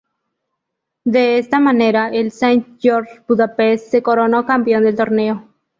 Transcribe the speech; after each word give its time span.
De 1.03 1.37
esta 1.37 1.59
manera 1.59 2.07
el 2.09 2.25
St 2.29 2.65
George-Budapest 2.79 3.85
se 3.91 4.01
coronó 4.01 4.47
campeón 4.47 4.85
del 4.85 4.95
torneo. 4.95 5.47